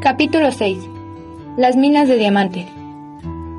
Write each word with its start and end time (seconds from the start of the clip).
Capítulo 0.00 0.52
6. 0.52 0.78
Las 1.56 1.76
minas 1.76 2.06
de 2.06 2.16
diamantes. 2.16 2.66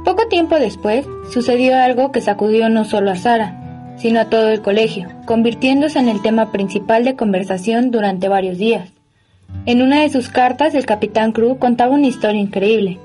Poco 0.05 0.27
tiempo 0.29 0.55
después, 0.55 1.05
sucedió 1.29 1.75
algo 1.75 2.13
que 2.13 2.21
sacudió 2.21 2.69
no 2.69 2.85
solo 2.85 3.11
a 3.11 3.17
Sara, 3.17 3.95
sino 3.97 4.21
a 4.21 4.29
todo 4.29 4.49
el 4.49 4.61
colegio, 4.61 5.09
convirtiéndose 5.25 5.99
en 5.99 6.07
el 6.07 6.21
tema 6.21 6.53
principal 6.53 7.03
de 7.03 7.17
conversación 7.17 7.91
durante 7.91 8.29
varios 8.29 8.57
días. 8.57 8.89
En 9.65 9.81
una 9.81 10.01
de 10.01 10.09
sus 10.09 10.29
cartas, 10.29 10.73
el 10.73 10.85
capitán 10.85 11.33
Crew 11.33 11.57
contaba 11.59 11.93
una 11.93 12.07
historia 12.07 12.39
increíble. 12.39 12.97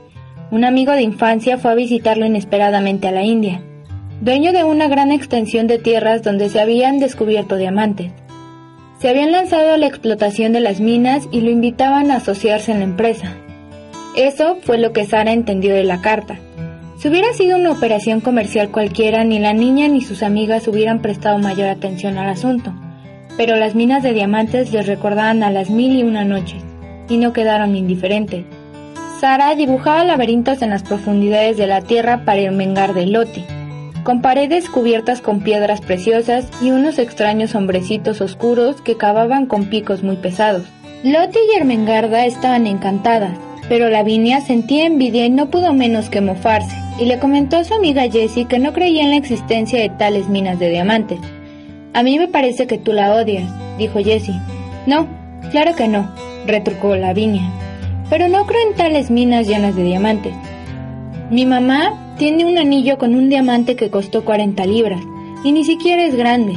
Un 0.52 0.64
amigo 0.64 0.92
de 0.92 1.02
infancia 1.02 1.58
fue 1.58 1.72
a 1.72 1.74
visitarlo 1.74 2.24
inesperadamente 2.24 3.08
a 3.08 3.12
la 3.12 3.24
India, 3.24 3.60
dueño 4.20 4.52
de 4.52 4.62
una 4.62 4.86
gran 4.86 5.10
extensión 5.10 5.66
de 5.66 5.78
tierras 5.78 6.22
donde 6.22 6.48
se 6.48 6.60
habían 6.60 7.00
descubierto 7.00 7.56
diamantes. 7.56 8.12
Se 8.98 9.10
habían 9.10 9.30
lanzado 9.30 9.74
a 9.74 9.76
la 9.76 9.86
explotación 9.86 10.52
de 10.52 10.60
las 10.60 10.80
minas 10.80 11.28
y 11.30 11.42
lo 11.42 11.50
invitaban 11.50 12.10
a 12.10 12.16
asociarse 12.16 12.72
en 12.72 12.78
la 12.78 12.84
empresa. 12.84 13.34
Eso 14.16 14.56
fue 14.62 14.78
lo 14.78 14.92
que 14.92 15.04
Sara 15.04 15.32
entendió 15.32 15.74
de 15.74 15.84
la 15.84 16.00
carta. 16.00 16.38
Si 16.98 17.08
hubiera 17.08 17.34
sido 17.34 17.58
una 17.58 17.72
operación 17.72 18.22
comercial 18.22 18.70
cualquiera, 18.70 19.22
ni 19.22 19.38
la 19.38 19.52
niña 19.52 19.86
ni 19.86 20.00
sus 20.00 20.22
amigas 20.22 20.66
hubieran 20.66 21.02
prestado 21.02 21.38
mayor 21.38 21.68
atención 21.68 22.16
al 22.16 22.30
asunto. 22.30 22.72
Pero 23.36 23.56
las 23.56 23.74
minas 23.74 24.02
de 24.02 24.14
diamantes 24.14 24.72
les 24.72 24.86
recordaban 24.86 25.42
a 25.42 25.50
las 25.50 25.68
mil 25.68 25.94
y 25.94 26.02
una 26.02 26.24
noches, 26.24 26.62
y 27.10 27.18
no 27.18 27.34
quedaron 27.34 27.76
indiferentes. 27.76 28.46
Sara 29.20 29.54
dibujaba 29.54 30.04
laberintos 30.04 30.62
en 30.62 30.70
las 30.70 30.82
profundidades 30.82 31.58
de 31.58 31.66
la 31.66 31.82
tierra 31.82 32.24
para 32.24 32.40
el 32.40 32.52
mengar 32.52 32.94
de 32.94 33.04
Loti, 33.04 33.44
con 34.06 34.22
paredes 34.22 34.70
cubiertas 34.70 35.20
con 35.20 35.40
piedras 35.40 35.80
preciosas 35.80 36.48
y 36.62 36.70
unos 36.70 37.00
extraños 37.00 37.56
hombrecitos 37.56 38.20
oscuros 38.20 38.80
que 38.80 38.96
cavaban 38.96 39.46
con 39.46 39.64
picos 39.64 40.04
muy 40.04 40.14
pesados. 40.14 40.62
Lottie 41.02 41.40
y 41.52 41.56
Ermengarda 41.56 42.24
estaban 42.24 42.68
encantadas, 42.68 43.36
pero 43.68 43.90
Lavinia 43.90 44.40
sentía 44.42 44.86
envidia 44.86 45.26
y 45.26 45.30
no 45.30 45.50
pudo 45.50 45.72
menos 45.72 46.08
que 46.08 46.20
mofarse, 46.20 46.76
y 47.00 47.06
le 47.06 47.18
comentó 47.18 47.56
a 47.56 47.64
su 47.64 47.74
amiga 47.74 48.08
Jessie 48.08 48.44
que 48.44 48.60
no 48.60 48.72
creía 48.72 49.02
en 49.02 49.10
la 49.10 49.16
existencia 49.16 49.80
de 49.80 49.88
tales 49.88 50.28
minas 50.28 50.60
de 50.60 50.70
diamantes. 50.70 51.18
A 51.92 52.04
mí 52.04 52.16
me 52.16 52.28
parece 52.28 52.68
que 52.68 52.78
tú 52.78 52.92
la 52.92 53.12
odias, 53.12 53.50
dijo 53.76 53.98
Jessie. 53.98 54.40
No, 54.86 55.08
claro 55.50 55.74
que 55.74 55.88
no, 55.88 56.08
retrucó 56.46 56.94
Lavinia. 56.94 57.50
Pero 58.08 58.28
no 58.28 58.46
creo 58.46 58.70
en 58.70 58.76
tales 58.76 59.10
minas 59.10 59.48
llenas 59.48 59.74
de 59.74 59.82
diamantes. 59.82 60.34
Mi 61.28 61.44
mamá 61.44 62.05
tiene 62.18 62.46
un 62.46 62.56
anillo 62.58 62.96
con 62.96 63.14
un 63.14 63.28
diamante 63.28 63.76
que 63.76 63.90
costó 63.90 64.24
40 64.24 64.64
libras, 64.66 65.00
y 65.44 65.52
ni 65.52 65.64
siquiera 65.64 66.04
es 66.04 66.14
grande. 66.14 66.54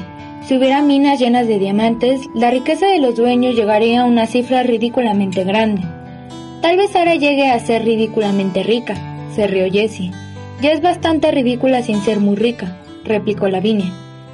Si 0.48 0.58
hubiera 0.58 0.82
minas 0.82 1.20
llenas 1.20 1.48
de 1.48 1.60
diamantes, 1.60 2.22
la 2.34 2.50
riqueza 2.50 2.88
de 2.88 3.00
los 3.00 3.16
dueños 3.16 3.56
llegaría 3.56 4.02
a 4.02 4.06
una 4.06 4.26
cifra 4.26 4.64
ridículamente 4.64 5.44
grande. 5.44 5.82
Tal 6.62 6.78
vez 6.78 6.92
Sara 6.92 7.16
llegue 7.16 7.50
a 7.50 7.60
ser 7.60 7.84
ridículamente 7.84 8.64
rica, 8.64 8.96
se 9.36 9.48
rió 9.48 9.72
Jessie. 9.72 10.12
Ya 10.62 10.72
es 10.72 10.82
bastante 10.82 11.30
ridícula 11.32 11.84
sin 11.84 12.02
ser 12.02 12.20
muy 12.20 12.36
rica, 12.36 12.78
replicó 13.04 13.48
Lavinia. 13.48 13.94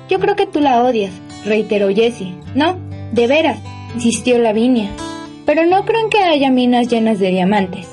Yo 0.09 0.19
creo 0.19 0.35
que 0.35 0.46
tú 0.46 0.59
la 0.59 0.84
odias, 0.84 1.12
reiteró 1.44 1.90
Jessie. 1.90 2.35
No, 2.53 2.78
de 3.12 3.28
veras, 3.28 3.59
insistió 3.96 4.38
Lavinia. 4.38 4.90
Pero 5.46 5.66
no 5.66 5.85
creo 5.85 6.09
que 6.09 6.19
haya 6.19 6.50
minas 6.50 6.88
llenas 6.88 7.19
de 7.19 7.30
diamantes. 7.30 7.88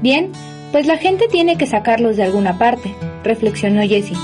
Bien, 0.00 0.30
pues 0.72 0.86
la 0.86 0.96
gente 0.96 1.28
tiene 1.28 1.56
que 1.56 1.66
sacarlos 1.66 2.16
de 2.16 2.24
alguna 2.24 2.58
parte, 2.58 2.94
reflexionó 3.22 3.82
Jessie. 3.82 4.16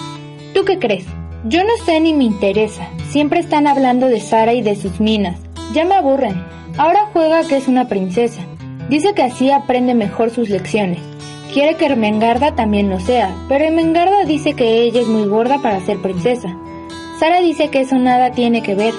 ¿Tú 0.54 0.64
qué 0.64 0.78
crees? 0.78 1.06
Yo 1.44 1.62
no 1.62 1.76
sé 1.84 2.00
ni 2.00 2.14
me 2.14 2.24
interesa. 2.24 2.88
Siempre 3.10 3.40
están 3.40 3.66
hablando 3.66 4.08
de 4.08 4.20
Sara 4.20 4.54
y 4.54 4.62
de 4.62 4.74
sus 4.74 4.98
minas. 4.98 5.38
Ya 5.72 5.84
me 5.84 5.94
aburren. 5.94 6.42
Ahora 6.78 7.10
juega 7.12 7.46
que 7.46 7.58
es 7.58 7.68
una 7.68 7.86
princesa. 7.86 8.42
Dice 8.88 9.12
que 9.14 9.22
así 9.22 9.50
aprende 9.50 9.94
mejor 9.94 10.30
sus 10.30 10.48
lecciones. 10.48 11.00
Quiere 11.52 11.76
que 11.76 11.86
Ermengarda 11.86 12.54
también 12.54 12.90
lo 12.90 12.98
sea, 12.98 13.34
pero 13.48 13.64
Ermengarda 13.64 14.24
dice 14.24 14.54
que 14.54 14.82
ella 14.82 15.00
es 15.00 15.06
muy 15.06 15.26
gorda 15.28 15.58
para 15.62 15.80
ser 15.80 16.00
princesa. 16.00 16.56
Sara 17.20 17.40
dice 17.40 17.68
que 17.68 17.80
eso 17.80 17.98
nada 17.98 18.32
tiene 18.32 18.62
que 18.62 18.74
ver, 18.74 18.94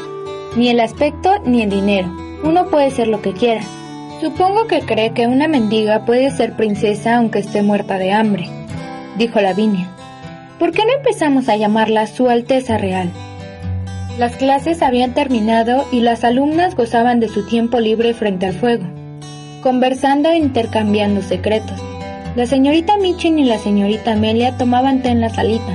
ni 0.56 0.70
el 0.70 0.80
aspecto 0.80 1.40
ni 1.46 1.62
el 1.62 1.70
dinero. 1.70 2.10
Uno 2.44 2.68
puede 2.68 2.92
ser 2.92 3.08
lo 3.08 3.22
que 3.22 3.34
quiera. 3.34 3.62
Supongo 4.22 4.68
que 4.68 4.81
cree 4.81 5.13
que 5.13 5.28
una 5.28 5.47
mendiga 5.47 6.03
puede 6.03 6.30
ser 6.31 6.53
princesa 6.53 7.16
aunque 7.16 7.40
esté 7.40 7.62
muerta 7.62 7.97
de 7.97 8.12
hambre, 8.12 8.50
dijo 9.18 9.40
Lavinia. 9.40 9.88
¿Por 10.59 10.72
qué 10.72 10.84
no 10.84 10.91
empezamos 10.97 11.47
a 11.47 11.56
llamarla 11.56 12.06
Su 12.06 12.30
Alteza 12.30 12.78
Real? 12.78 13.09
Las 14.18 14.35
clases 14.35 14.81
habían 14.81 15.13
terminado 15.13 15.85
y 15.94 16.02
las 16.02 16.25
alumnas 16.25 16.75
gozaban 16.75 17.22
de 17.22 17.30
su 17.30 17.46
tiempo 17.46 17.80
libre 17.80 18.13
frente 18.13 18.46
al 18.46 18.53
fuego, 18.53 18.84
conversando 19.63 20.30
e 20.30 20.38
intercambiando 20.38 21.22
secretos. 21.22 21.81
La 22.36 22.46
señorita 22.46 22.97
Michin 22.97 23.40
y 23.40 23.46
la 23.46 23.57
señorita 23.57 24.12
Amelia 24.12 24.57
tomaban 24.57 25.01
té 25.01 25.09
en 25.09 25.22
la 25.22 25.30
salita. 25.30 25.74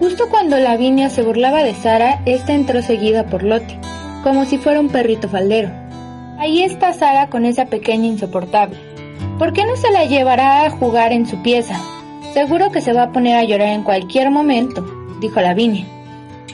Justo 0.00 0.28
cuando 0.28 0.58
Lavinia 0.58 1.08
se 1.08 1.22
burlaba 1.22 1.62
de 1.62 1.74
Sara, 1.74 2.20
esta 2.26 2.52
entró 2.52 2.82
seguida 2.82 3.24
por 3.24 3.42
Lottie, 3.42 3.78
como 4.22 4.44
si 4.44 4.58
fuera 4.58 4.80
un 4.80 4.90
perrito 4.90 5.30
faldero. 5.30 5.87
Ahí 6.38 6.62
está 6.62 6.92
Sara 6.92 7.30
con 7.30 7.44
esa 7.44 7.66
pequeña 7.66 8.06
insoportable. 8.06 8.78
¿Por 9.40 9.52
qué 9.52 9.66
no 9.66 9.76
se 9.76 9.90
la 9.90 10.04
llevará 10.04 10.64
a 10.64 10.70
jugar 10.70 11.12
en 11.12 11.26
su 11.26 11.42
pieza? 11.42 11.80
Seguro 12.32 12.70
que 12.70 12.80
se 12.80 12.92
va 12.92 13.04
a 13.04 13.12
poner 13.12 13.36
a 13.36 13.42
llorar 13.42 13.70
en 13.70 13.82
cualquier 13.82 14.30
momento, 14.30 14.86
dijo 15.20 15.40
Lavinia. 15.40 15.84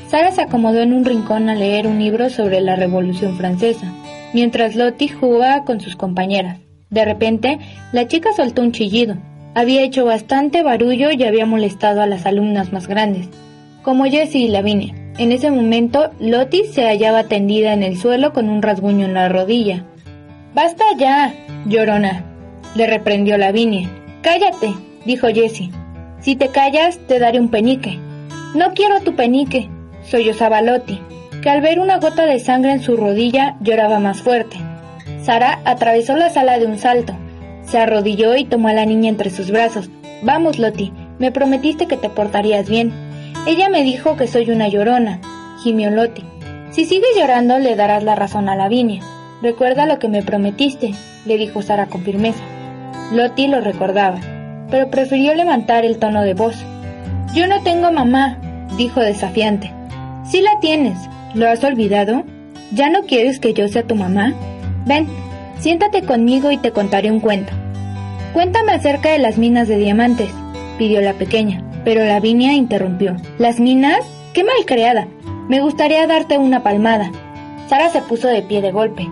Sara 0.08 0.32
se 0.32 0.40
acomodó 0.40 0.80
en 0.80 0.94
un 0.94 1.04
rincón 1.04 1.50
a 1.50 1.54
leer 1.54 1.86
un 1.86 1.98
libro 1.98 2.30
sobre 2.30 2.62
la 2.62 2.76
Revolución 2.76 3.36
Francesa, 3.36 3.92
mientras 4.32 4.74
Lottie 4.74 5.10
jugaba 5.10 5.64
con 5.64 5.82
sus 5.82 5.96
compañeras. 5.96 6.60
De 6.88 7.04
repente, 7.04 7.58
la 7.92 8.08
chica 8.08 8.32
soltó 8.34 8.62
un 8.62 8.72
chillido. 8.72 9.16
Había 9.54 9.82
hecho 9.82 10.06
bastante 10.06 10.62
barullo 10.62 11.10
y 11.10 11.24
había 11.24 11.44
molestado 11.44 12.00
a 12.00 12.06
las 12.06 12.24
alumnas 12.24 12.72
más 12.72 12.88
grandes, 12.88 13.28
como 13.82 14.04
Jessie 14.04 14.46
y 14.46 14.48
Lavinia. 14.48 14.94
En 15.16 15.30
ese 15.30 15.50
momento, 15.50 16.10
Lottie 16.18 16.66
se 16.66 16.86
hallaba 16.86 17.24
tendida 17.24 17.72
en 17.72 17.84
el 17.84 17.96
suelo 17.96 18.32
con 18.32 18.48
un 18.48 18.62
rasguño 18.62 19.06
en 19.06 19.14
la 19.14 19.28
rodilla. 19.28 19.84
Basta 20.54 20.84
ya, 20.98 21.32
llorona, 21.66 22.24
le 22.74 22.88
reprendió 22.88 23.38
Lavinia. 23.38 23.88
Cállate, 24.22 24.74
dijo 25.04 25.28
Jessie. 25.28 25.70
Si 26.20 26.34
te 26.34 26.48
callas, 26.48 26.98
te 27.06 27.20
daré 27.20 27.38
un 27.38 27.48
penique. 27.48 27.98
No 28.56 28.72
quiero 28.74 29.00
tu 29.02 29.14
penique, 29.14 29.68
sollozaba 30.02 30.62
Lottie, 30.62 31.00
que 31.42 31.50
al 31.50 31.60
ver 31.60 31.78
una 31.78 31.98
gota 31.98 32.24
de 32.24 32.40
sangre 32.40 32.72
en 32.72 32.80
su 32.80 32.96
rodilla 32.96 33.56
lloraba 33.60 34.00
más 34.00 34.20
fuerte. 34.20 34.56
Sara 35.22 35.60
atravesó 35.64 36.16
la 36.16 36.30
sala 36.30 36.58
de 36.58 36.66
un 36.66 36.78
salto. 36.78 37.14
Se 37.62 37.78
arrodilló 37.78 38.34
y 38.36 38.46
tomó 38.46 38.68
a 38.68 38.72
la 38.72 38.84
niña 38.84 39.10
entre 39.10 39.30
sus 39.30 39.50
brazos. 39.50 39.90
Vamos, 40.22 40.58
Lottie, 40.58 40.92
me 41.18 41.30
prometiste 41.30 41.86
que 41.86 41.96
te 41.96 42.08
portarías 42.08 42.68
bien. 42.68 42.92
Ella 43.46 43.68
me 43.68 43.82
dijo 43.82 44.16
que 44.16 44.26
soy 44.26 44.50
una 44.50 44.68
llorona, 44.68 45.20
gimió 45.62 45.90
Loti. 45.90 46.24
Si 46.70 46.86
sigues 46.86 47.10
llorando 47.14 47.58
le 47.58 47.76
darás 47.76 48.02
la 48.02 48.14
razón 48.14 48.48
a 48.48 48.56
Lavinia. 48.56 49.02
Recuerda 49.42 49.84
lo 49.84 49.98
que 49.98 50.08
me 50.08 50.22
prometiste, 50.22 50.94
le 51.26 51.36
dijo 51.36 51.60
Sara 51.60 51.86
con 51.86 52.02
firmeza. 52.02 52.42
Loti 53.12 53.46
lo 53.46 53.60
recordaba, 53.60 54.18
pero 54.70 54.88
prefirió 54.90 55.34
levantar 55.34 55.84
el 55.84 55.98
tono 55.98 56.22
de 56.22 56.32
voz. 56.32 56.56
Yo 57.34 57.46
no 57.46 57.62
tengo 57.62 57.92
mamá, 57.92 58.38
dijo 58.78 59.00
desafiante. 59.00 59.70
Sí 60.24 60.40
la 60.40 60.58
tienes. 60.60 60.96
¿Lo 61.34 61.46
has 61.46 61.62
olvidado? 61.64 62.24
¿Ya 62.72 62.88
no 62.88 63.02
quieres 63.02 63.40
que 63.40 63.52
yo 63.52 63.68
sea 63.68 63.82
tu 63.82 63.94
mamá? 63.94 64.32
Ven, 64.86 65.06
siéntate 65.58 66.02
conmigo 66.02 66.50
y 66.50 66.56
te 66.56 66.70
contaré 66.70 67.10
un 67.10 67.20
cuento. 67.20 67.52
Cuéntame 68.32 68.72
acerca 68.72 69.10
de 69.10 69.18
las 69.18 69.36
minas 69.36 69.68
de 69.68 69.76
diamantes, 69.76 70.30
pidió 70.78 71.02
la 71.02 71.12
pequeña. 71.12 71.62
Pero 71.84 72.04
Lavinia 72.04 72.52
interrumpió. 72.54 73.16
¿Las 73.38 73.60
minas? 73.60 74.00
¡Qué 74.32 74.42
mal 74.42 74.64
creada! 74.66 75.06
Me 75.48 75.60
gustaría 75.60 76.06
darte 76.06 76.38
una 76.38 76.62
palmada. 76.62 77.10
Sara 77.68 77.90
se 77.90 78.00
puso 78.02 78.28
de 78.28 78.42
pie 78.42 78.62
de 78.62 78.72
golpe. 78.72 79.06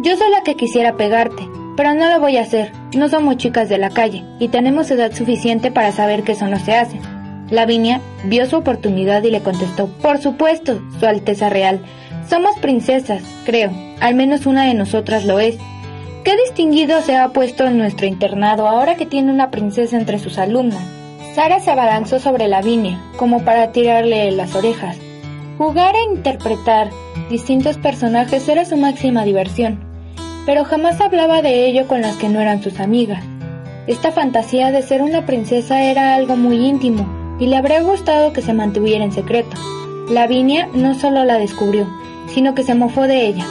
Yo 0.00 0.16
soy 0.16 0.30
la 0.30 0.42
que 0.42 0.54
quisiera 0.54 0.96
pegarte, 0.96 1.48
pero 1.76 1.94
no 1.94 2.08
lo 2.08 2.20
voy 2.20 2.36
a 2.36 2.42
hacer. 2.42 2.72
No 2.94 3.08
somos 3.08 3.36
chicas 3.38 3.68
de 3.68 3.78
la 3.78 3.90
calle 3.90 4.24
y 4.38 4.48
tenemos 4.48 4.90
edad 4.90 5.12
suficiente 5.12 5.70
para 5.70 5.92
saber 5.92 6.22
que 6.22 6.32
eso 6.32 6.46
no 6.46 6.58
se 6.58 6.74
hace. 6.74 7.00
Lavinia 7.50 8.00
vio 8.24 8.46
su 8.46 8.56
oportunidad 8.56 9.22
y 9.22 9.30
le 9.30 9.40
contestó, 9.40 9.88
Por 10.02 10.18
supuesto, 10.18 10.80
Su 11.00 11.06
Alteza 11.06 11.48
Real. 11.48 11.80
Somos 12.28 12.58
princesas, 12.58 13.22
creo. 13.46 13.72
Al 14.00 14.14
menos 14.14 14.44
una 14.44 14.66
de 14.66 14.74
nosotras 14.74 15.24
lo 15.24 15.40
es. 15.40 15.56
Qué 16.24 16.36
distinguido 16.36 17.00
se 17.00 17.16
ha 17.16 17.30
puesto 17.30 17.66
en 17.66 17.78
nuestro 17.78 18.06
internado 18.06 18.68
ahora 18.68 18.96
que 18.96 19.06
tiene 19.06 19.32
una 19.32 19.50
princesa 19.50 19.96
entre 19.96 20.18
sus 20.18 20.36
alumnas. 20.36 20.97
Sara 21.38 21.60
se 21.60 21.70
abalanzó 21.70 22.18
sobre 22.18 22.48
Lavinia, 22.48 23.00
como 23.16 23.44
para 23.44 23.70
tirarle 23.70 24.32
las 24.32 24.56
orejas. 24.56 24.96
Jugar 25.56 25.94
e 25.94 26.12
interpretar 26.12 26.90
distintos 27.30 27.78
personajes 27.78 28.48
era 28.48 28.64
su 28.64 28.76
máxima 28.76 29.22
diversión, 29.22 29.78
pero 30.46 30.64
jamás 30.64 31.00
hablaba 31.00 31.40
de 31.40 31.66
ello 31.66 31.86
con 31.86 32.00
las 32.00 32.16
que 32.16 32.28
no 32.28 32.40
eran 32.40 32.60
sus 32.60 32.80
amigas. 32.80 33.22
Esta 33.86 34.10
fantasía 34.10 34.72
de 34.72 34.82
ser 34.82 35.00
una 35.00 35.26
princesa 35.26 35.80
era 35.84 36.16
algo 36.16 36.34
muy 36.34 36.56
íntimo 36.66 37.06
y 37.38 37.46
le 37.46 37.56
habría 37.56 37.82
gustado 37.82 38.32
que 38.32 38.42
se 38.42 38.52
mantuviera 38.52 39.04
en 39.04 39.12
secreto. 39.12 39.56
Lavinia 40.10 40.68
no 40.74 40.96
solo 40.96 41.24
la 41.24 41.38
descubrió, 41.38 41.86
sino 42.26 42.56
que 42.56 42.64
se 42.64 42.74
mofó 42.74 43.02
de 43.02 43.28
ella. 43.28 43.46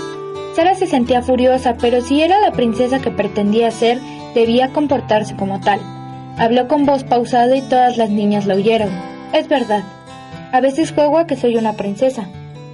Sara 0.58 0.76
se 0.76 0.88
sentía 0.88 1.22
furiosa, 1.22 1.78
pero 1.80 2.02
si 2.02 2.22
era 2.22 2.42
la 2.42 2.52
princesa 2.52 3.00
que 3.00 3.12
pretendía 3.12 3.72
ser, 3.72 4.02
debía 4.36 4.74
comportarse 4.74 5.38
como 5.38 5.62
tal. 5.62 5.80
Habló 6.38 6.68
con 6.68 6.86
voz 6.86 7.04
pausada 7.04 7.56
y 7.56 7.62
todas 7.62 7.98
las 7.98 8.12
niñas 8.12 8.46
la 8.46 8.54
oyeron. 8.54 8.92
Es 9.34 9.48
verdad. 9.48 9.84
A 10.52 10.62
veces 10.62 10.92
juego 10.92 11.18
a 11.18 11.26
que 11.26 11.36
soy 11.36 11.58
una 11.58 11.74
princesa, 11.74 12.28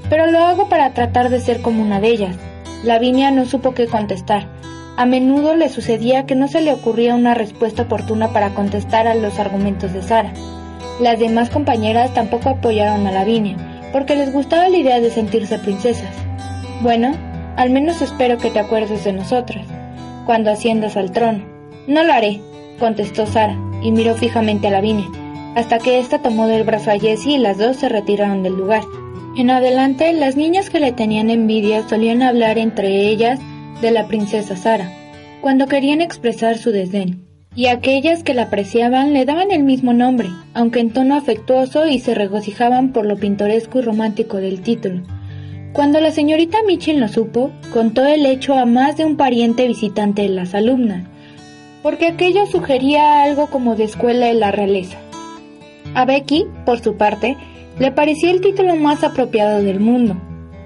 pero 0.10 0.28
lo 0.28 0.40
hago 0.40 0.68
para 0.68 0.94
tratar 0.94 1.30
de 1.30 1.40
ser 1.40 1.62
como 1.62 1.82
una 1.82 2.02
de 2.02 2.10
ellas. 2.10 2.36
Lavinia 2.84 3.32
no 3.32 3.46
supo 3.46 3.74
qué 3.74 3.88
contestar. 3.88 4.48
A 4.98 5.06
menudo 5.06 5.56
le 5.56 5.70
sucedía 5.70 6.26
que 6.26 6.36
no 6.36 6.50
se 6.50 6.62
le 6.62 6.74
ocurría 6.74 7.16
una 7.16 7.34
respuesta 7.34 7.84
oportuna 7.84 8.34
para 8.34 8.54
contestar 8.54 9.08
a 9.08 9.16
los 9.16 9.40
argumentos 9.40 9.94
de 9.94 10.02
Sara. 10.02 10.34
Las 11.00 11.18
demás 11.20 11.50
compañeras 11.50 12.14
tampoco 12.14 12.50
apoyaron 12.50 13.08
a 13.08 13.12
Lavinia, 13.12 13.56
porque 13.92 14.16
les 14.16 14.32
gustaba 14.32 14.68
la 14.68 14.78
idea 14.78 15.00
de 15.00 15.10
sentirse 15.10 15.58
princesas. 15.58 16.14
Bueno, 16.82 17.14
al 17.56 17.70
menos 17.70 18.02
espero 18.02 18.38
que 18.38 18.52
te 18.52 18.60
acuerdes 18.60 19.04
de 19.06 19.14
nosotras, 19.14 19.66
cuando 20.26 20.52
asciendas 20.52 20.98
al 20.98 21.12
trono. 21.12 21.46
No 21.88 22.04
lo 22.04 22.14
haré, 22.14 22.42
contestó 22.84 23.26
Sara, 23.26 23.58
y 23.82 23.94
miró 23.94 24.14
fijamente 24.14 24.68
a 24.68 24.72
Lavinia, 24.72 25.08
hasta 25.56 25.80
que 25.80 26.00
ésta 26.00 26.22
tomó 26.22 26.48
del 26.48 26.66
brazo 26.66 26.92
a 26.92 27.00
Jessie 27.00 27.36
y 27.36 27.38
las 27.38 27.58
dos 27.58 27.78
se 27.78 27.88
retiraron 27.88 28.44
del 28.44 28.58
lugar. 28.58 28.84
En 29.38 29.52
adelante, 29.52 30.12
las 30.12 30.36
niñas 30.36 30.70
que 30.70 30.82
le 30.82 30.92
tenían 30.92 31.30
envidia 31.30 31.88
solían 31.88 32.22
hablar 32.22 32.58
entre 32.58 33.08
ellas 33.08 33.40
de 33.80 33.92
la 33.92 34.08
princesa 34.08 34.58
Sara, 34.58 34.92
cuando 35.40 35.68
querían 35.68 36.02
expresar 36.02 36.58
su 36.58 36.72
desdén 36.72 37.26
y 37.56 37.68
aquellas 37.68 38.22
que 38.22 38.34
la 38.34 38.44
apreciaban 38.44 39.14
le 39.14 39.24
daban 39.24 39.52
el 39.52 39.64
mismo 39.64 39.94
nombre, 39.94 40.28
aunque 40.54 40.82
en 40.82 40.92
tono 40.92 41.16
afectuoso 41.16 41.88
y 41.88 42.00
se 42.00 42.14
regocijaban 42.14 42.92
por 42.92 43.06
lo 43.06 43.16
pintoresco 43.16 43.80
y 43.80 43.84
romántico 43.84 44.40
del 44.40 44.60
título. 44.60 45.04
Cuando 45.72 46.02
la 46.02 46.12
señorita 46.12 46.58
Mitchell 46.68 47.00
lo 47.00 47.08
supo, 47.08 47.50
contó 47.72 48.06
el 48.06 48.26
hecho 48.26 48.56
a 48.56 48.66
más 48.66 48.98
de 48.98 49.06
un 49.06 49.16
pariente 49.16 49.70
visitante 49.70 50.24
de 50.24 50.30
las 50.30 50.54
alumnas, 50.54 51.13
porque 51.84 52.08
aquello 52.08 52.48
sugería 52.48 53.22
algo 53.22 53.48
como 53.48 53.76
de 53.76 53.84
escuela 53.84 54.26
de 54.28 54.34
la 54.34 54.52
realeza. 54.52 54.98
A 55.94 56.06
Becky, 56.06 56.48
por 56.66 56.80
su 56.80 56.96
parte, 56.96 57.38
le 57.78 57.92
parecía 57.92 58.32
el 58.32 58.42
título 58.42 58.76
más 58.76 59.04
apropiado 59.04 59.62
del 59.62 59.80
mundo. 59.80 60.16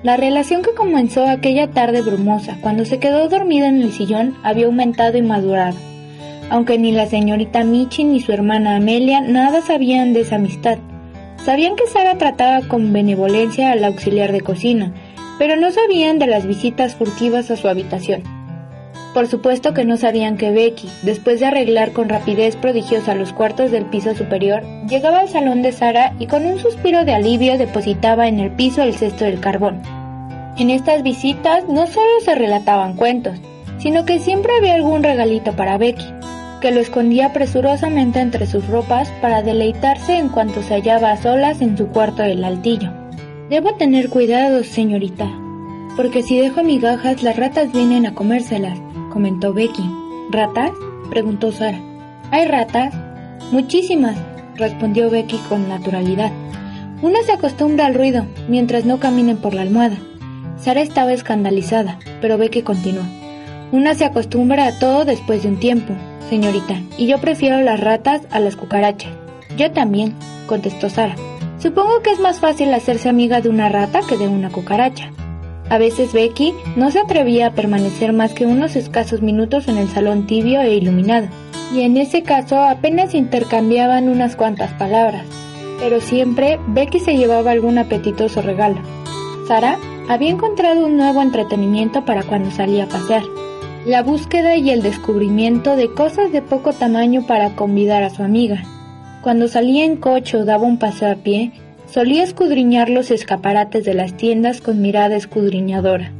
La 0.04 0.16
relación 0.16 0.62
que 0.62 0.76
comenzó 0.76 1.28
aquella 1.28 1.72
tarde 1.72 2.02
brumosa, 2.02 2.58
cuando 2.62 2.86
se 2.86 3.00
quedó 3.00 3.28
dormida 3.28 3.68
en 3.68 3.82
el 3.82 3.92
sillón, 3.92 4.38
había 4.44 4.68
aumentado 4.68 5.18
y 5.18 5.24
madurado 5.24 5.76
aunque 6.50 6.78
ni 6.78 6.92
la 6.92 7.08
señorita 7.08 7.64
Michi 7.64 8.04
ni 8.04 8.20
su 8.20 8.32
hermana 8.32 8.78
Amelia 8.78 9.22
nada 9.22 9.62
sabían 9.62 10.14
de 10.14 10.22
esa 10.22 10.36
amistad. 10.36 10.78
Sabían 11.44 11.76
que 11.76 11.88
Sara 11.88 12.18
trataba 12.18 12.68
con 12.68 12.92
benevolencia 12.94 13.72
al 13.72 13.84
auxiliar 13.84 14.32
de 14.32 14.42
cocina, 14.42 14.94
pero 15.40 15.56
no 15.56 15.72
sabían 15.72 16.20
de 16.20 16.28
las 16.28 16.46
visitas 16.46 16.96
furtivas 16.96 17.52
a 17.52 17.58
su 17.58 17.68
habitación. 17.68 18.24
Por 19.14 19.28
supuesto 19.28 19.74
que 19.74 19.86
no 19.86 19.98
sabían 19.98 20.38
que 20.38 20.52
Becky, 20.52 20.90
después 21.04 21.40
de 21.40 21.48
arreglar 21.48 21.92
con 21.92 22.10
rapidez 22.10 22.56
prodigiosa 22.56 23.16
los 23.16 23.34
cuartos 23.34 23.72
del 23.72 23.86
piso 23.86 24.14
superior, 24.16 24.64
llegaba 24.88 25.20
al 25.20 25.30
salón 25.30 25.62
de 25.62 25.72
Sara 25.72 26.14
y 26.20 26.28
con 26.28 26.46
un 26.46 26.60
suspiro 26.60 27.04
de 27.04 27.14
alivio 27.14 27.58
depositaba 27.58 28.28
en 28.28 28.40
el 28.40 28.52
piso 28.52 28.84
el 28.84 28.96
cesto 28.96 29.26
del 29.26 29.40
carbón. 29.40 29.82
En 30.58 30.70
estas 30.70 31.04
visitas 31.04 31.68
no 31.68 31.88
solo 31.88 32.20
se 32.24 32.36
relataban 32.36 32.96
cuentos, 32.96 33.38
sino 33.80 34.06
que 34.06 34.20
siempre 34.20 34.54
había 34.58 34.76
algún 34.76 35.04
regalito 35.04 35.56
para 35.56 35.78
Becky 35.78 36.06
que 36.62 36.72
lo 36.72 36.80
escondía 36.80 37.34
presurosamente 37.34 38.20
entre 38.20 38.48
sus 38.48 38.68
ropas 38.68 39.10
para 39.22 39.44
deleitarse 39.44 40.18
en 40.18 40.30
cuanto 40.30 40.64
se 40.64 40.74
hallaba 40.74 41.12
a 41.12 41.18
solas 41.18 41.62
en 41.62 41.78
su 41.78 41.88
cuarto 41.88 42.24
del 42.24 42.44
altillo. 42.44 42.92
Debo 43.50 43.76
tener 43.76 44.10
cuidado, 44.10 44.64
señorita, 44.64 45.30
porque 45.96 46.24
si 46.24 46.40
dejo 46.40 46.64
migajas 46.64 47.24
las 47.24 47.38
ratas 47.38 47.72
vienen 47.72 48.06
a 48.06 48.14
comérselas, 48.14 48.80
comentó 49.18 49.52
Becky. 49.52 49.84
¿Ratas? 50.30 50.74
preguntó 51.10 51.52
Sara. 51.52 51.82
¿Hay 52.30 52.46
ratas? 52.46 52.94
Muchísimas, 53.52 54.16
respondió 54.54 55.10
Becky 55.10 55.38
con 55.50 55.68
naturalidad. 55.68 56.32
Una 57.02 57.24
se 57.24 57.32
acostumbra 57.32 57.88
al 57.88 57.96
ruido 57.96 58.28
mientras 58.48 58.86
no 58.86 59.00
caminen 59.00 59.38
por 59.38 59.56
la 59.56 59.64
almohada. 59.64 59.98
Sara 60.58 60.82
estaba 60.82 61.14
escandalizada, 61.14 61.98
pero 62.22 62.38
Becky 62.38 62.62
continuó. 62.62 63.02
Una 63.72 63.96
se 63.96 64.06
acostumbra 64.06 64.68
a 64.68 64.78
todo 64.78 65.04
después 65.04 65.42
de 65.42 65.50
un 65.50 65.60
tiempo, 65.60 65.96
señorita, 66.30 66.76
y 66.96 67.08
yo 67.08 67.18
prefiero 67.18 67.60
las 67.62 67.80
ratas 67.80 68.22
a 68.30 68.40
las 68.40 68.56
cucarachas. 68.56 69.14
Yo 69.58 69.72
también, 69.72 70.14
contestó 70.46 70.92
Sara. 70.92 71.16
Supongo 71.58 72.04
que 72.04 72.12
es 72.12 72.20
más 72.20 72.40
fácil 72.40 72.72
hacerse 72.72 73.10
amiga 73.10 73.42
de 73.42 73.50
una 73.50 73.68
rata 73.68 74.02
que 74.08 74.16
de 74.16 74.28
una 74.28 74.52
cucaracha. 74.52 75.12
A 75.70 75.78
veces 75.78 76.14
Becky 76.14 76.54
no 76.76 76.92
se 76.92 77.00
atrevía 77.00 77.48
a 77.48 77.54
permanecer 77.54 78.14
más 78.14 78.34
que 78.34 78.46
unos 78.46 78.76
escasos 78.76 79.22
minutos 79.22 79.68
en 79.68 79.78
el 79.78 79.90
salón 79.90 80.26
tibio 80.26 80.62
e 80.62 80.76
iluminado, 80.76 81.28
y 81.74 81.82
en 81.82 81.98
ese 81.98 82.24
caso 82.24 82.62
apenas 82.64 83.14
intercambiaban 83.14 84.08
unas 84.08 84.36
cuantas 84.36 84.72
palabras, 84.74 85.26
pero 85.80 86.00
siempre 86.00 86.60
Becky 86.68 87.00
se 87.00 87.18
llevaba 87.18 87.52
algún 87.52 87.78
apetitoso 87.78 88.42
regalo. 88.42 88.80
Sara 89.48 89.78
había 90.08 90.30
encontrado 90.30 90.86
un 90.86 90.98
nuevo 90.98 91.22
entretenimiento 91.22 92.06
para 92.06 92.24
cuando 92.24 92.50
salía 92.52 92.86
a 92.86 92.88
pasear 92.88 93.24
la 93.88 94.04
búsqueda 94.04 94.58
y 94.58 94.70
el 94.70 94.82
descubrimiento 94.82 95.78
de 95.78 95.94
cosas 95.94 96.34
de 96.34 96.42
poco 96.42 96.74
tamaño 96.74 97.26
para 97.26 97.56
convidar 97.56 98.04
a 98.04 98.10
su 98.10 98.22
amiga. 98.22 98.64
Cuando 99.22 99.48
salía 99.48 99.86
en 99.86 99.96
coche 99.96 100.36
o 100.36 100.44
daba 100.44 100.64
un 100.64 100.78
paseo 100.78 101.10
a 101.10 101.16
pie, 101.16 101.54
solía 101.90 102.24
escudriñar 102.24 102.90
los 102.90 103.12
escaparates 103.12 103.86
de 103.86 103.94
las 103.94 104.16
tiendas 104.16 104.62
con 104.62 104.82
mirada 104.82 105.16
escudriñadora. 105.16 106.12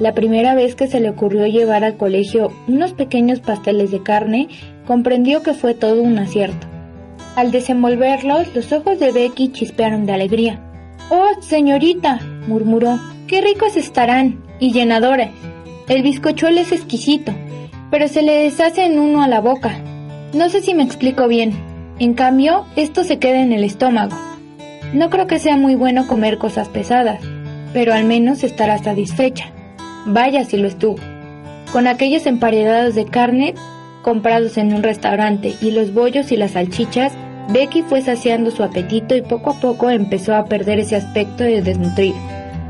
La 0.00 0.12
primera 0.12 0.54
vez 0.54 0.74
que 0.74 0.88
se 0.88 1.00
le 1.00 1.10
ocurrió 1.10 1.46
llevar 1.46 1.84
al 1.84 1.96
colegio 1.96 2.52
unos 2.66 2.92
pequeños 2.92 3.40
pasteles 3.40 3.92
de 3.92 4.02
carne, 4.02 4.48
comprendió 4.86 5.42
que 5.42 5.54
fue 5.54 5.74
todo 5.74 6.02
un 6.02 6.18
acierto. 6.18 6.66
Al 7.36 7.52
desenvolverlos, 7.52 8.54
los 8.54 8.72
ojos 8.72 8.98
de 8.98 9.12
Becky 9.12 9.52
chispearon 9.52 10.04
de 10.04 10.12
alegría. 10.12 10.60
Oh, 11.10 11.40
señorita, 11.40 12.20
murmuró, 12.48 12.98
qué 13.28 13.40
ricos 13.40 13.76
estarán 13.76 14.42
y 14.58 14.72
llenadores. 14.72 15.30
El 15.88 16.02
bizcochuelo 16.02 16.60
es 16.60 16.72
exquisito, 16.72 17.32
pero 17.90 18.08
se 18.08 18.22
le 18.22 18.32
deshace 18.32 18.84
en 18.84 18.98
uno 18.98 19.22
a 19.22 19.28
la 19.28 19.40
boca. 19.40 19.78
No 20.32 20.48
sé 20.48 20.60
si 20.60 20.74
me 20.74 20.82
explico 20.82 21.28
bien. 21.28 21.52
En 22.00 22.14
cambio, 22.14 22.64
esto 22.74 23.04
se 23.04 23.18
queda 23.18 23.40
en 23.40 23.52
el 23.52 23.62
estómago. 23.62 24.16
No 24.94 25.10
creo 25.10 25.26
que 25.26 25.40
sea 25.40 25.56
muy 25.56 25.74
bueno 25.74 26.06
comer 26.06 26.38
cosas 26.38 26.68
pesadas, 26.68 27.20
pero 27.72 27.92
al 27.92 28.04
menos 28.04 28.44
estará 28.44 28.78
satisfecha. 28.78 29.46
Vaya 30.06 30.44
si 30.44 30.56
lo 30.56 30.68
estuvo. 30.68 30.98
Con 31.72 31.88
aquellos 31.88 32.26
emparedados 32.26 32.94
de 32.94 33.04
carne 33.04 33.54
comprados 34.02 34.56
en 34.56 34.72
un 34.72 34.84
restaurante 34.84 35.56
y 35.60 35.72
los 35.72 35.92
bollos 35.92 36.30
y 36.30 36.36
las 36.36 36.52
salchichas, 36.52 37.12
Becky 37.48 37.82
fue 37.82 38.02
saciando 38.02 38.52
su 38.52 38.62
apetito 38.62 39.16
y 39.16 39.22
poco 39.22 39.50
a 39.50 39.60
poco 39.60 39.90
empezó 39.90 40.36
a 40.36 40.44
perder 40.44 40.78
ese 40.78 40.94
aspecto 40.94 41.42
de 41.42 41.60
desnutrido 41.60 42.16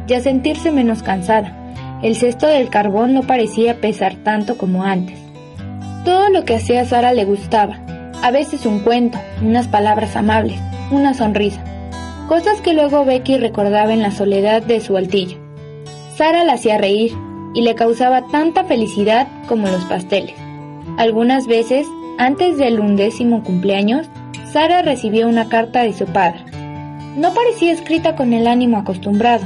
y 0.09 0.15
a 0.15 0.23
sentirse 0.23 0.73
menos 0.73 1.03
cansada. 1.03 1.55
El 2.03 2.17
cesto 2.17 2.47
del 2.47 2.71
carbón 2.71 3.13
no 3.13 3.25
parecía 3.25 3.83
pesar 3.83 4.15
tanto 4.15 4.57
como 4.57 4.85
antes. 4.85 5.19
Todo 6.07 6.31
lo 6.31 6.47
que 6.47 6.55
hacía 6.55 6.87
Sara 6.87 7.13
le 7.13 7.27
gustaba. 7.27 7.81
A 8.23 8.31
veces 8.31 8.65
un 8.65 8.81
cuento, 8.81 9.19
unas 9.43 9.69
palabras 9.69 10.17
amables, 10.17 10.59
una 10.91 11.13
sonrisa. 11.13 11.63
Cosas 12.29 12.61
que 12.63 12.73
luego 12.73 13.05
Becky 13.05 13.37
recordaba 13.37 13.93
en 13.93 14.01
la 14.01 14.11
soledad 14.11 14.63
de 14.63 14.81
su 14.81 14.97
altillo. 14.97 15.37
Sara 16.17 16.45
la 16.45 16.55
hacía 16.55 16.79
reír 16.79 17.13
y 17.55 17.63
le 17.63 17.75
causaba 17.75 18.27
tanta 18.29 18.65
felicidad 18.65 19.29
como 19.47 19.69
los 19.69 19.85
pasteles. 19.85 20.35
Algunas 20.97 21.47
veces, 21.47 21.87
antes 22.19 22.57
del 22.57 22.81
undécimo 22.81 23.43
cumpleaños, 23.43 24.07
Sara 24.53 24.83
recibió 24.83 25.29
una 25.29 25.49
carta 25.49 25.83
de 25.83 25.93
su 25.93 26.07
padre. 26.07 26.41
No 27.17 27.35
parecía 27.35 27.73
escrita 27.73 28.17
con 28.17 28.33
el 28.33 28.47
ánimo 28.47 28.79
acostumbrado. 28.79 29.45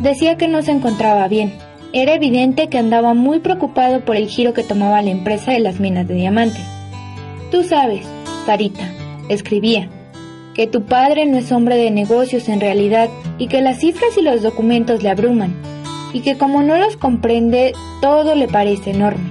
Decía 0.00 0.36
que 0.36 0.48
no 0.48 0.62
se 0.62 0.72
encontraba 0.72 1.28
bien, 1.28 1.52
era 1.92 2.14
evidente 2.14 2.68
que 2.68 2.78
andaba 2.78 3.14
muy 3.14 3.40
preocupado 3.40 4.04
por 4.04 4.16
el 4.16 4.28
giro 4.28 4.52
que 4.52 4.62
tomaba 4.62 5.02
la 5.02 5.10
empresa 5.10 5.52
de 5.52 5.60
las 5.60 5.80
minas 5.80 6.06
de 6.08 6.14
diamantes. 6.14 6.64
Tú 7.50 7.62
sabes, 7.62 8.06
Sarita, 8.44 8.90
escribía, 9.28 9.88
que 10.56 10.66
tu 10.66 10.84
padre 10.84 11.26
no 11.26 11.36
es 11.36 11.52
hombre 11.52 11.76
de 11.76 11.90
negocios 11.90 12.48
en 12.48 12.60
realidad 12.60 13.10
y 13.36 13.46
que 13.48 13.60
las 13.60 13.80
cifras 13.80 14.16
y 14.16 14.22
los 14.22 14.42
documentos 14.42 15.02
le 15.02 15.10
abruman 15.10 15.54
y 16.14 16.22
que 16.22 16.38
como 16.38 16.62
no 16.62 16.78
los 16.78 16.96
comprende 16.96 17.74
todo 18.00 18.34
le 18.34 18.48
parece 18.48 18.92
enorme. 18.92 19.30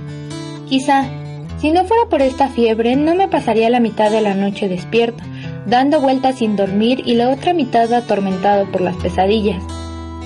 Quizá, 0.69 1.09
si 1.57 1.71
no 1.71 1.83
fuera 1.85 2.05
por 2.11 2.21
esta 2.21 2.49
fiebre, 2.49 2.95
no 2.95 3.15
me 3.15 3.27
pasaría 3.27 3.71
la 3.71 3.79
mitad 3.79 4.11
de 4.11 4.21
la 4.21 4.35
noche 4.35 4.69
despierto, 4.69 5.23
dando 5.65 5.99
vueltas 5.99 6.37
sin 6.37 6.55
dormir 6.55 7.01
y 7.03 7.15
la 7.15 7.31
otra 7.31 7.53
mitad 7.53 7.91
atormentado 7.91 8.71
por 8.71 8.81
las 8.81 8.95
pesadillas. 8.97 9.63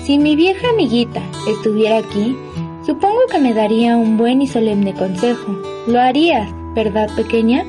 Si 0.04 0.18
mi 0.18 0.36
vieja 0.36 0.68
amiguita 0.68 1.22
estuviera 1.48 1.96
aquí, 1.96 2.36
supongo 2.84 3.20
que 3.30 3.38
me 3.38 3.54
daría 3.54 3.96
un 3.96 4.18
buen 4.18 4.42
y 4.42 4.46
solemne 4.46 4.92
consejo. 4.92 5.62
Lo 5.86 5.98
harías, 5.98 6.50
¿verdad, 6.74 7.08
pequeña? 7.16 7.64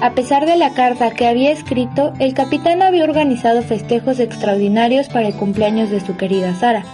A 0.00 0.14
pesar 0.14 0.46
de 0.46 0.56
la 0.56 0.74
carta 0.74 1.10
que 1.10 1.26
había 1.26 1.50
escrito, 1.50 2.12
el 2.20 2.32
capitán 2.32 2.82
había 2.82 3.02
organizado 3.02 3.62
festejos 3.62 4.20
extraordinarios 4.20 5.08
para 5.08 5.26
el 5.26 5.34
cumpleaños 5.34 5.90
de 5.90 5.98
su 5.98 6.16
querida 6.16 6.54
Sara, 6.54 6.84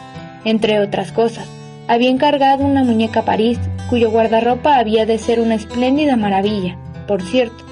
entre 0.47 0.81
otras 0.81 1.13
cosas. 1.13 1.47
Había 1.87 2.09
encargado 2.09 2.65
una 2.65 2.83
muñeca 2.83 3.21
París, 3.21 3.59
cuyo 3.91 4.11
guardarropa 4.11 4.79
había 4.79 5.05
de 5.05 5.19
ser 5.19 5.41
una 5.41 5.55
espléndida 5.55 6.17
maravilla, 6.17 6.79
por 7.07 7.21
cierto. 7.21 7.63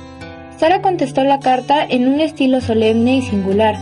Sara 0.59 0.83
contestó 0.83 1.25
la 1.25 1.41
carta 1.41 1.83
en 1.83 2.09
un 2.09 2.21
estilo 2.21 2.61
solemne 2.61 3.17
y 3.17 3.23
singular, 3.23 3.79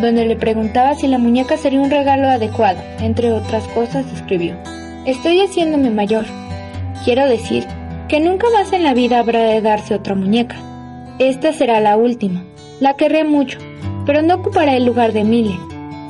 donde 0.00 0.24
le 0.24 0.36
preguntaba 0.36 0.94
si 0.94 1.06
la 1.06 1.18
muñeca 1.18 1.58
sería 1.58 1.82
un 1.82 1.90
regalo 1.90 2.28
adecuado, 2.28 2.80
entre 3.00 3.30
otras 3.30 3.64
cosas 3.68 4.06
escribió. 4.10 4.56
Estoy 5.04 5.42
haciéndome 5.42 5.90
mayor. 5.90 6.24
Quiero 7.04 7.28
decir 7.28 7.66
que 8.08 8.20
nunca 8.20 8.46
más 8.54 8.72
en 8.72 8.82
la 8.82 8.94
vida 8.94 9.18
habrá 9.18 9.42
de 9.42 9.60
darse 9.60 9.94
otra 9.94 10.14
muñeca. 10.14 10.56
Esta 11.20 11.52
será 11.52 11.80
la 11.80 11.96
última. 11.96 12.42
La 12.80 12.94
querré 12.94 13.22
mucho, 13.22 13.60
pero 14.04 14.22
no 14.22 14.34
ocupará 14.34 14.76
el 14.76 14.84
lugar 14.84 15.12
de 15.12 15.20
Emilia. 15.20 15.60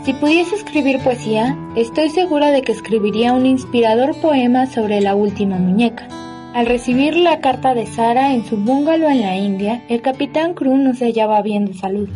Si 0.02 0.14
pudiese 0.14 0.54
escribir 0.54 0.98
poesía, 1.00 1.58
estoy 1.76 2.08
segura 2.08 2.50
de 2.50 2.62
que 2.62 2.72
escribiría 2.72 3.34
un 3.34 3.44
inspirador 3.44 4.18
poema 4.22 4.64
sobre 4.64 5.02
la 5.02 5.14
última 5.14 5.58
muñeca. 5.58 6.08
Al 6.54 6.64
recibir 6.64 7.16
la 7.16 7.40
carta 7.40 7.74
de 7.74 7.84
Sara 7.84 8.32
en 8.32 8.46
su 8.46 8.56
bungalow 8.56 9.10
en 9.10 9.20
la 9.20 9.36
India, 9.36 9.82
el 9.90 10.00
capitán 10.00 10.54
Crew 10.54 10.78
no 10.78 10.94
se 10.94 11.04
hallaba 11.04 11.42
bien 11.42 11.66
de 11.66 11.74
salud. 11.74 12.08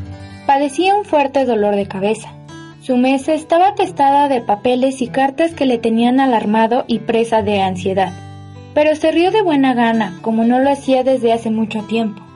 Padecía 0.46 0.94
un 0.94 1.04
fuerte 1.04 1.44
dolor 1.44 1.76
de 1.76 1.86
cabeza. 1.86 2.32
Su 2.80 2.96
mesa 2.96 3.34
estaba 3.34 3.68
atestada 3.68 4.28
de 4.28 4.40
papeles 4.40 5.02
y 5.02 5.08
cartas 5.08 5.52
que 5.52 5.66
le 5.66 5.76
tenían 5.76 6.20
alarmado 6.20 6.84
y 6.86 7.00
presa 7.00 7.42
de 7.42 7.60
ansiedad. 7.60 8.14
Pero 8.72 8.96
se 8.96 9.12
rió 9.12 9.30
de 9.30 9.42
buena 9.42 9.74
gana, 9.74 10.18
como 10.22 10.44
no 10.44 10.58
lo 10.58 10.70
hacía 10.70 11.04
desde 11.04 11.34
hace 11.34 11.50
mucho 11.50 11.82
tiempo. 11.82 12.27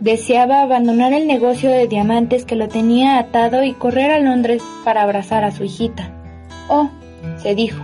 Deseaba 0.00 0.60
abandonar 0.60 1.12
el 1.12 1.26
negocio 1.26 1.70
de 1.70 1.86
diamantes 1.86 2.44
que 2.44 2.56
lo 2.56 2.68
tenía 2.68 3.18
atado 3.18 3.62
y 3.62 3.72
correr 3.72 4.10
a 4.10 4.18
Londres 4.18 4.62
para 4.84 5.02
abrazar 5.02 5.44
a 5.44 5.52
su 5.52 5.64
hijita. 5.64 6.10
Oh, 6.68 6.90
se 7.36 7.54
dijo, 7.54 7.82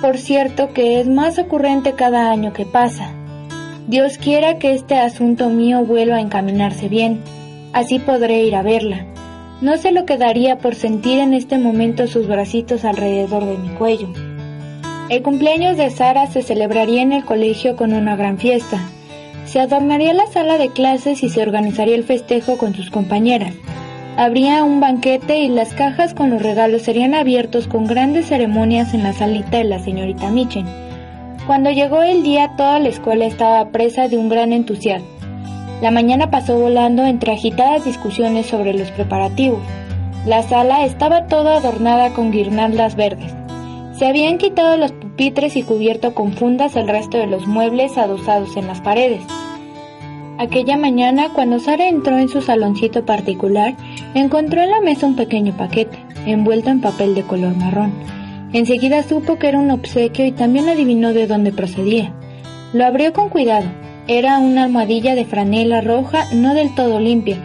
por 0.00 0.18
cierto 0.18 0.72
que 0.72 1.00
es 1.00 1.08
más 1.08 1.38
ocurrente 1.38 1.92
cada 1.92 2.30
año 2.30 2.52
que 2.52 2.64
pasa. 2.64 3.10
Dios 3.86 4.18
quiera 4.18 4.58
que 4.58 4.72
este 4.72 4.96
asunto 4.96 5.48
mío 5.48 5.84
vuelva 5.84 6.16
a 6.16 6.20
encaminarse 6.20 6.88
bien, 6.88 7.20
así 7.72 7.98
podré 7.98 8.42
ir 8.42 8.56
a 8.56 8.62
verla. 8.62 9.06
No 9.60 9.76
sé 9.78 9.92
lo 9.92 10.04
que 10.04 10.18
daría 10.18 10.58
por 10.58 10.74
sentir 10.74 11.18
en 11.18 11.32
este 11.32 11.58
momento 11.58 12.06
sus 12.06 12.26
bracitos 12.26 12.84
alrededor 12.84 13.44
de 13.44 13.56
mi 13.56 13.68
cuello. 13.70 14.08
El 15.08 15.22
cumpleaños 15.22 15.76
de 15.76 15.90
Sara 15.90 16.26
se 16.26 16.42
celebraría 16.42 17.00
en 17.00 17.12
el 17.12 17.24
colegio 17.24 17.76
con 17.76 17.92
una 17.92 18.16
gran 18.16 18.38
fiesta. 18.38 18.80
Se 19.46 19.60
adornaría 19.60 20.12
la 20.12 20.26
sala 20.26 20.58
de 20.58 20.70
clases 20.70 21.22
y 21.22 21.28
se 21.28 21.40
organizaría 21.40 21.94
el 21.94 22.02
festejo 22.02 22.58
con 22.58 22.74
sus 22.74 22.90
compañeras. 22.90 23.54
Habría 24.16 24.64
un 24.64 24.80
banquete 24.80 25.38
y 25.38 25.48
las 25.48 25.72
cajas 25.72 26.14
con 26.14 26.30
los 26.30 26.42
regalos 26.42 26.82
serían 26.82 27.14
abiertos 27.14 27.68
con 27.68 27.86
grandes 27.86 28.26
ceremonias 28.26 28.92
en 28.92 29.04
la 29.04 29.12
salita 29.12 29.58
de 29.58 29.64
la 29.64 29.78
señorita 29.78 30.30
Michen. 30.30 30.66
Cuando 31.46 31.70
llegó 31.70 32.02
el 32.02 32.24
día 32.24 32.54
toda 32.56 32.80
la 32.80 32.88
escuela 32.88 33.24
estaba 33.24 33.70
presa 33.70 34.08
de 34.08 34.18
un 34.18 34.28
gran 34.28 34.52
entusiasmo. 34.52 35.06
La 35.80 35.92
mañana 35.92 36.30
pasó 36.30 36.58
volando 36.58 37.04
entre 37.04 37.32
agitadas 37.32 37.84
discusiones 37.84 38.46
sobre 38.46 38.74
los 38.74 38.90
preparativos. 38.90 39.60
La 40.26 40.42
sala 40.42 40.84
estaba 40.84 41.26
toda 41.26 41.58
adornada 41.58 42.10
con 42.14 42.32
guirnaldas 42.32 42.96
verdes. 42.96 43.32
Se 43.96 44.06
habían 44.06 44.38
quitado 44.38 44.76
los 44.76 44.92
pupitres 45.16 45.56
y 45.56 45.62
cubierto 45.62 46.12
con 46.12 46.34
fundas 46.34 46.76
el 46.76 46.88
resto 46.88 47.16
de 47.16 47.26
los 47.26 47.46
muebles 47.46 47.96
adosados 47.96 48.54
en 48.58 48.66
las 48.66 48.82
paredes. 48.82 49.22
Aquella 50.36 50.76
mañana, 50.76 51.30
cuando 51.32 51.58
Sara 51.58 51.88
entró 51.88 52.18
en 52.18 52.28
su 52.28 52.42
saloncito 52.42 53.06
particular, 53.06 53.74
encontró 54.12 54.60
en 54.60 54.70
la 54.72 54.82
mesa 54.82 55.06
un 55.06 55.16
pequeño 55.16 55.56
paquete, 55.56 55.96
envuelto 56.26 56.68
en 56.68 56.82
papel 56.82 57.14
de 57.14 57.22
color 57.22 57.56
marrón. 57.56 57.94
Enseguida 58.52 59.02
supo 59.04 59.38
que 59.38 59.48
era 59.48 59.58
un 59.58 59.70
obsequio 59.70 60.26
y 60.26 60.32
también 60.32 60.68
adivinó 60.68 61.14
de 61.14 61.26
dónde 61.26 61.50
procedía. 61.50 62.12
Lo 62.74 62.84
abrió 62.84 63.14
con 63.14 63.30
cuidado. 63.30 63.68
Era 64.08 64.38
una 64.38 64.64
almohadilla 64.64 65.14
de 65.14 65.24
franela 65.24 65.80
roja 65.80 66.26
no 66.34 66.52
del 66.52 66.74
todo 66.74 67.00
limpia, 67.00 67.38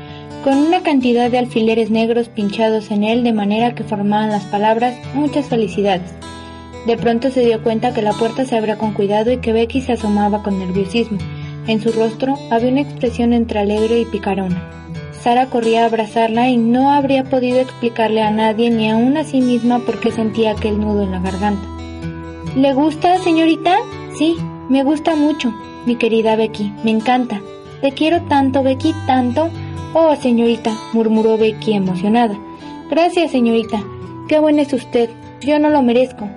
con 0.43 0.57
una 0.57 0.81
cantidad 0.81 1.31
de 1.31 1.37
alfileres 1.37 1.89
negros 1.89 2.27
pinchados 2.27 2.91
en 2.91 3.05
él 3.05 3.23
de 3.23 3.31
manera 3.31 3.75
que 3.75 3.85
formaban 3.85 4.29
las 4.29 4.43
palabras 4.43 4.93
muchas 5.13 5.45
felicidades. 5.45 6.11
De 6.85 6.97
pronto 6.97 7.29
se 7.29 7.41
dio 7.41 7.61
cuenta 7.61 7.93
que 7.93 8.01
la 8.01 8.13
puerta 8.13 8.45
se 8.45 8.57
abría 8.57 8.77
con 8.77 8.93
cuidado 8.93 9.31
y 9.31 9.37
que 9.37 9.53
Becky 9.53 9.81
se 9.81 9.93
asomaba 9.93 10.41
con 10.41 10.57
nerviosismo. 10.57 11.19
En 11.67 11.79
su 11.79 11.91
rostro 11.91 12.35
había 12.49 12.71
una 12.71 12.81
expresión 12.81 13.33
entre 13.33 13.59
alegre 13.59 13.99
y 13.99 14.05
picarona. 14.05 14.67
Sara 15.21 15.45
corría 15.45 15.83
a 15.83 15.85
abrazarla 15.85 16.49
y 16.49 16.57
no 16.57 16.91
habría 16.91 17.23
podido 17.23 17.59
explicarle 17.59 18.23
a 18.23 18.31
nadie 18.31 18.71
ni 18.71 18.89
aún 18.89 19.17
a 19.17 19.23
sí 19.23 19.41
misma 19.41 19.79
por 19.79 19.99
qué 19.99 20.11
sentía 20.11 20.51
aquel 20.51 20.79
nudo 20.79 21.03
en 21.03 21.11
la 21.11 21.19
garganta. 21.19 21.67
¿Le 22.55 22.73
gusta, 22.73 23.19
señorita? 23.19 23.75
Sí, 24.17 24.37
me 24.67 24.83
gusta 24.83 25.15
mucho, 25.15 25.53
mi 25.85 25.95
querida 25.95 26.35
Becky, 26.35 26.73
me 26.83 26.89
encanta. 26.89 27.39
Te 27.81 27.91
quiero 27.91 28.23
tanto, 28.23 28.63
Becky, 28.63 28.95
tanto. 29.05 29.49
Oh, 29.93 30.15
señorita, 30.15 30.75
murmuró 30.93 31.37
Becky 31.37 31.73
emocionada. 31.73 32.37
Gracias, 32.89 33.31
señorita. 33.31 33.83
Qué 34.27 34.39
buena 34.39 34.63
es 34.63 34.73
usted. 34.73 35.09
Yo 35.41 35.59
no 35.59 35.69
lo 35.69 35.81
merezco. 35.81 36.27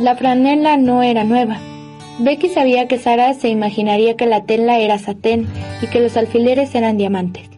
La 0.00 0.16
franela 0.16 0.76
no 0.76 1.02
era 1.02 1.24
nueva, 1.24 1.58
Becky 2.18 2.48
sabía 2.48 2.86
que 2.86 2.98
Sara 2.98 3.34
se 3.34 3.48
imaginaría 3.48 4.16
que 4.16 4.26
la 4.26 4.44
tela 4.44 4.78
era 4.78 4.98
satén 4.98 5.48
y 5.82 5.88
que 5.88 6.00
los 6.00 6.16
alfileres 6.16 6.74
eran 6.76 6.96
diamantes. 6.96 7.53